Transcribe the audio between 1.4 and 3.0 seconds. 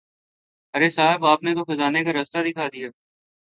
نے تو خزانے کا راستہ دکھا دیا۔